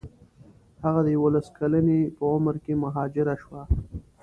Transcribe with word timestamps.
هغه 0.83 1.01
د 1.03 1.07
یوولس 1.17 1.47
کلنۍ 1.57 2.01
په 2.17 2.23
عمر 2.33 2.55
کې 2.63 2.73
مهاجره 2.83 3.35
شوه. 3.43 3.63